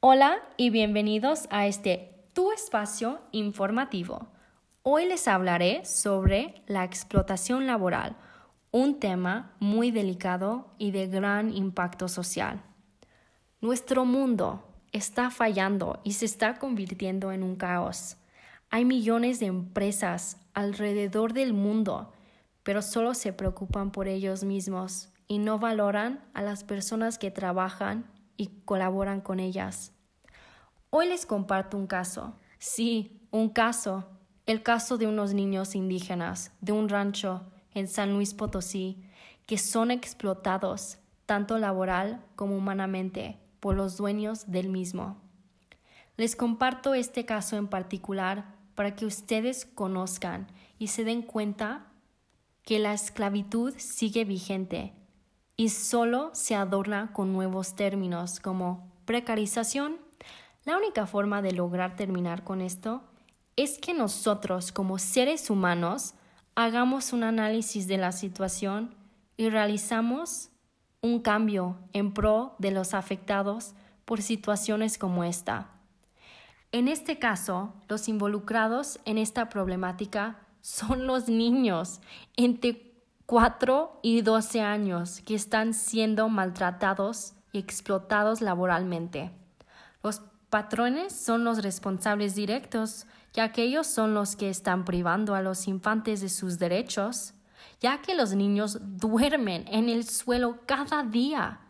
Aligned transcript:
Hola 0.00 0.38
y 0.56 0.70
bienvenidos 0.70 1.48
a 1.50 1.66
este 1.66 2.22
Tu 2.32 2.52
espacio 2.52 3.18
informativo. 3.32 4.28
Hoy 4.84 5.06
les 5.06 5.26
hablaré 5.26 5.84
sobre 5.84 6.62
la 6.68 6.84
explotación 6.84 7.66
laboral, 7.66 8.16
un 8.70 9.00
tema 9.00 9.56
muy 9.58 9.90
delicado 9.90 10.72
y 10.78 10.92
de 10.92 11.08
gran 11.08 11.52
impacto 11.52 12.06
social. 12.06 12.62
Nuestro 13.60 14.04
mundo 14.04 14.62
está 14.92 15.30
fallando 15.30 15.98
y 16.04 16.12
se 16.12 16.26
está 16.26 16.60
convirtiendo 16.60 17.32
en 17.32 17.42
un 17.42 17.56
caos. 17.56 18.18
Hay 18.70 18.84
millones 18.84 19.40
de 19.40 19.46
empresas 19.46 20.36
alrededor 20.54 21.32
del 21.32 21.54
mundo, 21.54 22.12
pero 22.62 22.82
solo 22.82 23.14
se 23.14 23.32
preocupan 23.32 23.90
por 23.90 24.06
ellos 24.06 24.44
mismos 24.44 25.08
y 25.26 25.38
no 25.38 25.58
valoran 25.58 26.24
a 26.34 26.42
las 26.42 26.62
personas 26.62 27.18
que 27.18 27.32
trabajan 27.32 28.04
y 28.38 28.46
colaboran 28.64 29.20
con 29.20 29.40
ellas. 29.40 29.92
Hoy 30.90 31.06
les 31.06 31.26
comparto 31.26 31.76
un 31.76 31.86
caso. 31.86 32.34
Sí, 32.58 33.20
un 33.30 33.50
caso. 33.50 34.08
El 34.46 34.62
caso 34.62 34.96
de 34.96 35.06
unos 35.06 35.34
niños 35.34 35.74
indígenas 35.74 36.50
de 36.62 36.72
un 36.72 36.88
rancho 36.88 37.42
en 37.74 37.88
San 37.88 38.14
Luis 38.14 38.32
Potosí 38.32 39.04
que 39.44 39.58
son 39.58 39.90
explotados 39.90 40.96
tanto 41.26 41.58
laboral 41.58 42.24
como 42.36 42.56
humanamente 42.56 43.38
por 43.60 43.76
los 43.76 43.98
dueños 43.98 44.50
del 44.50 44.70
mismo. 44.70 45.20
Les 46.16 46.34
comparto 46.34 46.94
este 46.94 47.26
caso 47.26 47.58
en 47.58 47.68
particular 47.68 48.54
para 48.74 48.96
que 48.96 49.04
ustedes 49.04 49.66
conozcan 49.66 50.46
y 50.78 50.86
se 50.86 51.04
den 51.04 51.20
cuenta 51.20 51.84
que 52.62 52.78
la 52.78 52.94
esclavitud 52.94 53.74
sigue 53.76 54.24
vigente 54.24 54.94
y 55.54 55.68
solo 55.68 56.30
se 56.32 56.54
adorna 56.54 57.12
con 57.12 57.34
nuevos 57.34 57.76
términos 57.76 58.40
como 58.40 58.90
precarización. 59.04 60.07
La 60.68 60.76
única 60.76 61.06
forma 61.06 61.40
de 61.40 61.52
lograr 61.52 61.96
terminar 61.96 62.44
con 62.44 62.60
esto 62.60 63.00
es 63.56 63.78
que 63.78 63.94
nosotros 63.94 64.70
como 64.70 64.98
seres 64.98 65.48
humanos 65.48 66.12
hagamos 66.56 67.14
un 67.14 67.22
análisis 67.22 67.88
de 67.88 67.96
la 67.96 68.12
situación 68.12 68.94
y 69.38 69.48
realizamos 69.48 70.50
un 71.00 71.20
cambio 71.20 71.78
en 71.94 72.12
pro 72.12 72.54
de 72.58 72.70
los 72.70 72.92
afectados 72.92 73.72
por 74.04 74.20
situaciones 74.20 74.98
como 74.98 75.24
esta. 75.24 75.70
En 76.70 76.88
este 76.88 77.18
caso, 77.18 77.72
los 77.88 78.06
involucrados 78.06 79.00
en 79.06 79.16
esta 79.16 79.48
problemática 79.48 80.36
son 80.60 81.06
los 81.06 81.30
niños 81.30 82.02
entre 82.36 82.92
4 83.24 84.00
y 84.02 84.20
12 84.20 84.60
años 84.60 85.22
que 85.22 85.34
están 85.34 85.72
siendo 85.72 86.28
maltratados 86.28 87.32
y 87.52 87.58
explotados 87.58 88.42
laboralmente. 88.42 89.30
Patrones 90.50 91.14
son 91.14 91.44
los 91.44 91.62
responsables 91.62 92.34
directos, 92.34 93.06
ya 93.32 93.52
que 93.52 93.62
ellos 93.62 93.86
son 93.86 94.14
los 94.14 94.36
que 94.36 94.48
están 94.48 94.84
privando 94.84 95.34
a 95.34 95.42
los 95.42 95.68
infantes 95.68 96.20
de 96.20 96.28
sus 96.28 96.58
derechos, 96.58 97.34
ya 97.80 98.00
que 98.00 98.14
los 98.14 98.34
niños 98.34 98.78
duermen 98.80 99.66
en 99.68 99.88
el 99.88 100.08
suelo 100.08 100.58
cada 100.66 101.02
día. 101.02 101.60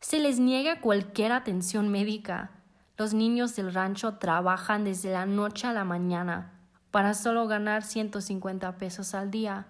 Se 0.00 0.18
les 0.18 0.38
niega 0.38 0.80
cualquier 0.80 1.32
atención 1.32 1.88
médica. 1.88 2.50
Los 2.96 3.14
niños 3.14 3.56
del 3.56 3.72
rancho 3.72 4.18
trabajan 4.18 4.84
desde 4.84 5.12
la 5.12 5.26
noche 5.26 5.66
a 5.66 5.72
la 5.72 5.84
mañana 5.84 6.52
para 6.90 7.14
solo 7.14 7.46
ganar 7.46 7.82
150 7.82 8.76
pesos 8.76 9.14
al 9.14 9.30
día. 9.30 9.66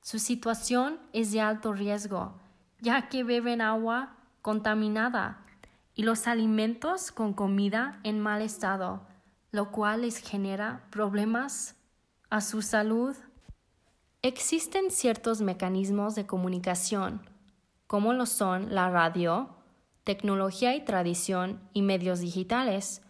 Su 0.00 0.18
situación 0.18 0.98
es 1.12 1.32
de 1.32 1.40
alto 1.40 1.72
riesgo, 1.72 2.34
ya 2.80 3.08
que 3.08 3.22
beben 3.22 3.60
agua 3.60 4.14
contaminada 4.42 5.43
y 5.94 6.02
los 6.02 6.26
alimentos 6.26 7.12
con 7.12 7.32
comida 7.32 8.00
en 8.02 8.20
mal 8.20 8.42
estado, 8.42 9.02
lo 9.50 9.70
cual 9.70 10.02
les 10.02 10.18
genera 10.18 10.84
problemas 10.90 11.76
a 12.30 12.40
su 12.40 12.62
salud. 12.62 13.16
Existen 14.22 14.90
ciertos 14.90 15.40
mecanismos 15.40 16.14
de 16.14 16.26
comunicación, 16.26 17.22
como 17.86 18.12
lo 18.12 18.26
son 18.26 18.74
la 18.74 18.90
radio, 18.90 19.50
tecnología 20.02 20.74
y 20.74 20.84
tradición 20.84 21.60
y 21.72 21.82
medios 21.82 22.20
digitales, 22.20 23.02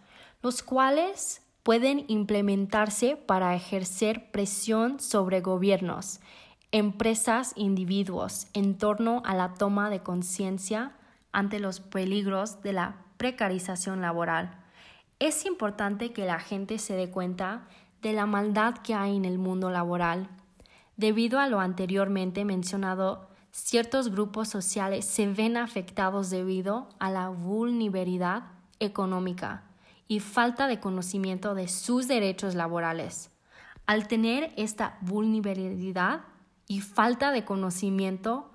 los 0.42 0.62
cuales 0.62 1.42
pueden 1.62 2.04
implementarse 2.08 3.16
para 3.16 3.54
ejercer 3.54 4.30
presión 4.30 5.00
sobre 5.00 5.40
gobiernos 5.40 6.20
empresas 6.74 7.52
individuos 7.54 8.48
en 8.52 8.76
torno 8.76 9.22
a 9.24 9.36
la 9.36 9.54
toma 9.54 9.90
de 9.90 10.00
conciencia 10.00 10.96
ante 11.34 11.60
los 11.60 11.80
peligros 11.80 12.62
de 12.62 12.72
la 12.72 12.96
precarización 13.18 14.00
laboral. 14.00 14.62
Es 15.18 15.44
importante 15.44 16.12
que 16.12 16.24
la 16.24 16.40
gente 16.40 16.78
se 16.78 16.94
dé 16.94 17.10
cuenta 17.10 17.68
de 18.00 18.14
la 18.14 18.24
maldad 18.24 18.78
que 18.78 18.94
hay 18.94 19.16
en 19.16 19.26
el 19.26 19.38
mundo 19.38 19.70
laboral. 19.70 20.28
Debido 20.96 21.38
a 21.40 21.48
lo 21.48 21.60
anteriormente 21.60 22.46
mencionado, 22.46 23.28
ciertos 23.50 24.10
grupos 24.10 24.48
sociales 24.48 25.04
se 25.04 25.26
ven 25.26 25.56
afectados 25.56 26.30
debido 26.30 26.88
a 26.98 27.10
la 27.10 27.28
vulnerabilidad 27.28 28.44
económica 28.80 29.64
y 30.08 30.20
falta 30.20 30.66
de 30.68 30.80
conocimiento 30.80 31.54
de 31.54 31.68
sus 31.68 32.08
derechos 32.08 32.54
laborales. 32.54 33.30
Al 33.86 34.08
tener 34.08 34.52
esta 34.56 34.96
vulnerabilidad, 35.02 36.22
y 36.66 36.80
falta 36.80 37.32
de 37.32 37.44
conocimiento 37.44 38.50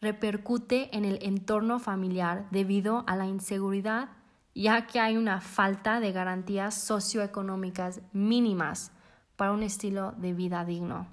repercute 0.00 0.94
en 0.96 1.04
el 1.04 1.18
entorno 1.22 1.78
familiar 1.78 2.46
debido 2.50 3.04
a 3.06 3.16
la 3.16 3.26
inseguridad, 3.26 4.10
ya 4.54 4.86
que 4.86 5.00
hay 5.00 5.16
una 5.16 5.40
falta 5.40 6.00
de 6.00 6.12
garantías 6.12 6.74
socioeconómicas 6.74 8.00
mínimas 8.12 8.92
para 9.36 9.52
un 9.52 9.62
estilo 9.62 10.12
de 10.16 10.32
vida 10.32 10.64
digno. 10.64 11.06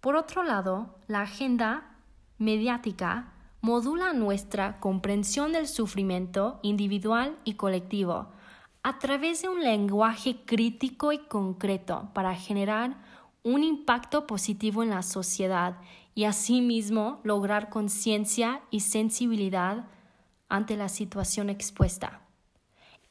Por 0.00 0.16
otro 0.16 0.42
lado, 0.42 0.94
la 1.08 1.22
agenda 1.22 1.96
mediática 2.38 3.32
modula 3.60 4.12
nuestra 4.12 4.78
comprensión 4.78 5.52
del 5.52 5.66
sufrimiento 5.66 6.60
individual 6.62 7.36
y 7.44 7.54
colectivo 7.54 8.28
a 8.82 8.98
través 8.98 9.42
de 9.42 9.48
un 9.48 9.62
lenguaje 9.62 10.36
crítico 10.46 11.12
y 11.12 11.18
concreto 11.18 12.10
para 12.14 12.34
generar 12.34 12.96
un 13.42 13.64
impacto 13.64 14.26
positivo 14.26 14.82
en 14.82 14.90
la 14.90 15.02
sociedad 15.02 15.78
y 16.18 16.24
asimismo 16.24 17.20
lograr 17.22 17.70
conciencia 17.70 18.60
y 18.72 18.80
sensibilidad 18.80 19.86
ante 20.48 20.76
la 20.76 20.88
situación 20.88 21.48
expuesta. 21.48 22.22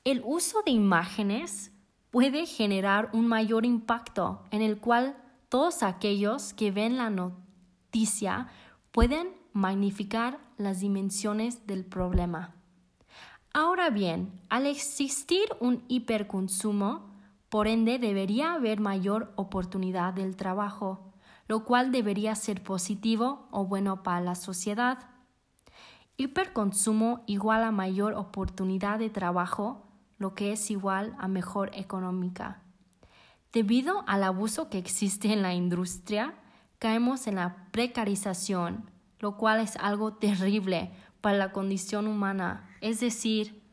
El 0.03 0.21
uso 0.25 0.61
de 0.65 0.71
imágenes 0.71 1.71
puede 2.09 2.45
generar 2.45 3.09
un 3.13 3.25
mayor 3.25 3.65
impacto 3.65 4.43
en 4.51 4.61
el 4.61 4.79
cual 4.81 5.15
todos 5.47 5.83
aquellos 5.83 6.51
que 6.51 6.71
ven 6.71 6.97
la 6.97 7.09
noticia 7.09 8.49
pueden 8.91 9.29
magnificar 9.53 10.37
las 10.57 10.81
dimensiones 10.81 11.65
del 11.65 11.85
problema. 11.85 12.55
Ahora 13.53 13.89
bien, 13.89 14.33
al 14.49 14.65
existir 14.65 15.45
un 15.61 15.81
hiperconsumo, 15.87 17.09
por 17.47 17.69
ende, 17.69 17.99
debería 17.99 18.55
haber 18.55 18.81
mayor 18.81 19.31
oportunidad 19.37 20.13
del 20.13 20.35
trabajo, 20.35 21.06
lo 21.47 21.63
cual 21.63 21.91
debería 21.91 22.35
ser 22.35 22.61
positivo 22.61 23.47
o 23.51 23.65
bueno 23.65 24.03
para 24.03 24.21
la 24.21 24.35
sociedad. 24.35 25.09
Hiperconsumo 26.17 27.23
igual 27.27 27.63
a 27.63 27.71
mayor 27.71 28.13
oportunidad 28.13 28.99
de 28.99 29.09
trabajo, 29.09 29.87
lo 30.17 30.33
que 30.33 30.51
es 30.51 30.71
igual 30.71 31.15
a 31.19 31.27
mejor 31.27 31.71
económica. 31.73 32.61
Debido 33.53 34.03
al 34.07 34.23
abuso 34.23 34.69
que 34.69 34.77
existe 34.77 35.31
en 35.31 35.41
la 35.41 35.53
industria, 35.53 36.35
caemos 36.79 37.27
en 37.27 37.35
la 37.35 37.67
precarización, 37.71 38.89
lo 39.19 39.37
cual 39.37 39.59
es 39.61 39.77
algo 39.77 40.13
terrible 40.13 40.91
para 41.21 41.37
la 41.37 41.51
condición 41.51 42.07
humana. 42.07 42.67
Es 42.81 42.99
decir, 42.99 43.63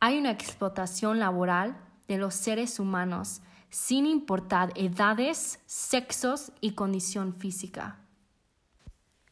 hay 0.00 0.18
una 0.18 0.30
explotación 0.30 1.18
laboral 1.18 1.76
de 2.08 2.18
los 2.18 2.34
seres 2.34 2.78
humanos, 2.78 3.40
sin 3.72 4.04
importar 4.04 4.70
edades, 4.76 5.58
sexos 5.64 6.52
y 6.60 6.72
condición 6.72 7.34
física. 7.34 7.98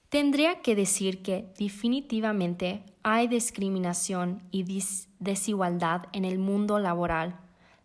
Tendría 0.08 0.62
que 0.62 0.74
decir 0.74 1.22
que 1.22 1.52
definitivamente 1.58 2.82
hay 3.02 3.28
discriminación 3.28 4.42
y 4.50 4.64
desigualdad 5.18 6.06
en 6.12 6.24
el 6.24 6.38
mundo 6.38 6.78
laboral. 6.78 7.38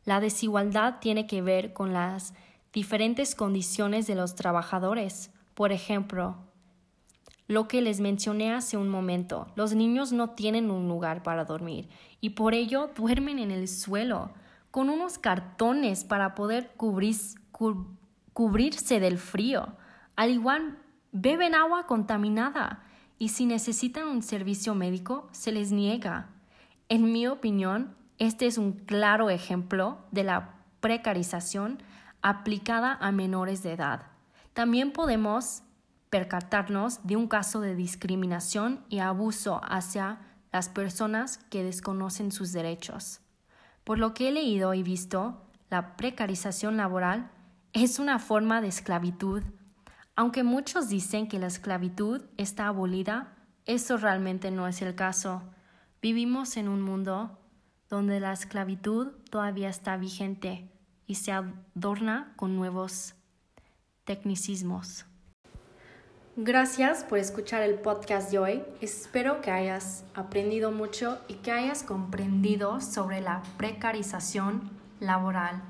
La 0.06 0.22
desigualdad 0.22 1.00
tiene 1.02 1.28
que 1.28 1.42
ver 1.42 1.74
con 1.74 1.92
las 1.92 2.34
diferentes 2.72 3.36
condiciones 3.36 4.08
de 4.08 4.16
los 4.16 4.36
trabajadores. 4.36 5.32
Por 5.56 5.74
ejemplo, 5.74 6.38
lo 7.48 7.68
que 7.68 7.82
les 7.82 8.00
mencioné 8.00 8.54
hace 8.54 8.78
un 8.78 8.88
momento, 8.88 9.48
los 9.56 9.76
niños 9.76 10.14
no 10.14 10.30
tienen 10.30 10.72
un 10.72 10.88
lugar 10.88 11.22
para 11.22 11.44
dormir 11.44 11.90
y 12.22 12.30
por 12.30 12.54
ello 12.54 12.92
duermen 12.96 13.40
en 13.40 13.52
el 13.52 13.68
suelo 13.68 14.32
con 14.76 14.90
unos 14.90 15.18
cartones 15.18 16.04
para 16.04 16.36
poder 16.36 16.76
cubrirse 18.34 19.00
del 19.00 19.18
frío. 19.18 19.78
Al 20.18 20.32
igual, 20.32 20.78
beben 21.14 21.56
agua 21.56 21.88
contaminada 21.88 22.84
y 23.18 23.30
si 23.30 23.46
necesitan 23.46 24.10
un 24.10 24.22
servicio 24.22 24.76
médico, 24.76 25.30
se 25.32 25.54
les 25.54 25.72
niega. 25.72 26.28
En 26.90 27.14
mi 27.14 27.26
opinión, 27.26 27.96
Este 28.18 28.48
es 28.48 28.58
un 28.58 28.74
claro 28.74 29.30
ejemplo 29.30 30.00
de 30.12 30.26
la 30.26 30.56
precarización 30.82 31.82
aplicada 32.22 32.98
a 33.00 33.14
menores 33.14 33.64
de 33.64 33.72
edad. 33.72 34.08
También 34.52 34.92
podemos 34.92 35.64
percatarnos 36.10 37.00
de 37.08 37.16
un 37.16 37.30
caso 37.30 37.62
de 37.62 37.76
discriminación 37.76 38.84
y 38.90 39.00
abuso 39.00 39.62
hacia 39.64 40.20
las 40.52 40.68
personas 40.68 41.38
que 41.50 41.64
desconocen 41.64 42.34
sus 42.34 42.52
derechos. 42.52 43.22
Por 43.86 44.00
lo 44.00 44.16
que 44.16 44.30
he 44.30 44.32
leído 44.32 44.74
y 44.74 44.82
visto, 44.82 45.44
la 45.70 45.96
precarización 45.96 46.76
laboral 46.76 47.30
es 47.72 48.00
una 48.00 48.18
forma 48.18 48.60
de 48.60 48.68
esclavitud. 48.68 49.44
Aunque 50.16 50.44
muchos 50.44 50.90
dicen 50.90 51.28
que 51.28 51.38
la 51.38 51.48
esclavitud 51.48 52.24
está 52.38 52.68
abolida, 52.68 53.38
eso 53.66 53.98
realmente 53.98 54.50
no 54.50 54.68
es 54.68 54.82
el 54.82 54.96
caso. 54.96 55.44
Vivimos 56.02 56.58
en 56.58 56.68
un 56.68 56.82
mundo 56.82 57.38
donde 57.88 58.20
la 58.20 58.34
esclavitud 58.34 59.12
todavía 59.30 59.70
está 59.70 59.98
vigente 59.98 60.72
y 61.06 61.16
se 61.16 61.32
adorna 61.32 62.34
con 62.38 62.56
nuevos 62.56 63.14
tecnicismos. 64.04 65.06
Gracias 66.38 67.06
por 67.06 67.18
escuchar 67.18 67.62
el 67.62 67.76
podcast 67.76 68.30
de 68.30 68.40
hoy. 68.40 68.64
Espero 68.82 69.40
que 69.40 69.52
hayas 69.52 70.04
aprendido 70.14 70.70
mucho 70.70 71.18
y 71.30 71.36
que 71.36 71.52
hayas 71.52 71.84
comprendido 71.84 72.82
sobre 72.82 73.22
la 73.22 73.42
precarización 73.56 74.70
laboral. 75.00 75.62